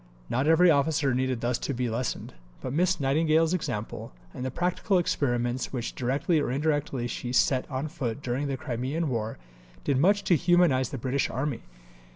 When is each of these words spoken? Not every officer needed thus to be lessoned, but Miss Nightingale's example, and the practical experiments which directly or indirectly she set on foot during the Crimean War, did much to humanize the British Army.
Not 0.31 0.47
every 0.47 0.71
officer 0.71 1.13
needed 1.13 1.41
thus 1.41 1.59
to 1.59 1.75
be 1.75 1.87
lessoned, 1.87 2.33
but 2.59 2.73
Miss 2.73 2.99
Nightingale's 2.99 3.53
example, 3.53 4.11
and 4.33 4.43
the 4.43 4.49
practical 4.49 4.97
experiments 4.97 5.71
which 5.71 5.93
directly 5.93 6.39
or 6.39 6.49
indirectly 6.49 7.05
she 7.05 7.31
set 7.31 7.69
on 7.69 7.87
foot 7.87 8.23
during 8.23 8.47
the 8.47 8.57
Crimean 8.57 9.09
War, 9.09 9.37
did 9.83 9.99
much 9.99 10.23
to 10.23 10.35
humanize 10.35 10.89
the 10.89 10.97
British 10.97 11.29
Army. 11.29 11.61